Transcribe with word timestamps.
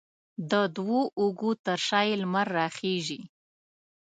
د 0.51 0.53
دوو 0.75 1.01
اوږو 1.19 1.51
تر 1.65 1.79
شا 1.87 1.99
یې 2.09 2.15
لمر 2.21 2.47
راخیژي 2.59 3.21